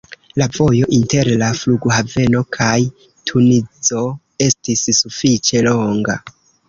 La 0.41 0.45
vojo 0.53 0.87
inter 0.95 1.27
la 1.41 1.49
flughaveno 1.59 2.41
kaj 2.57 2.71
Tunizo 3.31 4.01
estis 4.47 4.83
sufiĉe 5.03 5.63
longa. 5.69 6.17